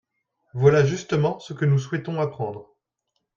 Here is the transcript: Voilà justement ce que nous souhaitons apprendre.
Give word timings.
Voilà 0.55 0.83
justement 0.83 1.37
ce 1.37 1.53
que 1.53 1.63
nous 1.63 1.77
souhaitons 1.77 2.19
apprendre. 2.21 2.73